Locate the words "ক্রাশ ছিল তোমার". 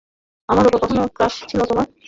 1.15-1.87